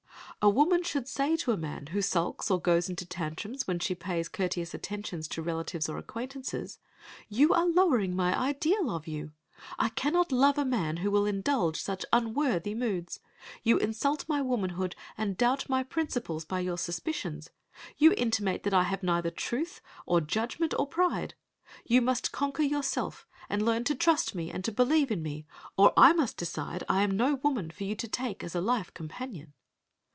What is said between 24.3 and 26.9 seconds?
me and to believe in me, or I must decide